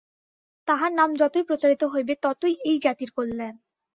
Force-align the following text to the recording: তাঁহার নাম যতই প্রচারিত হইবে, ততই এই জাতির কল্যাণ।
তাঁহার 0.67 0.91
নাম 0.93 1.09
যতই 1.15 1.43
প্রচারিত 1.43 1.81
হইবে, 1.83 2.13
ততই 2.23 2.53
এই 2.63 2.77
জাতির 2.79 3.09
কল্যাণ। 3.11 3.55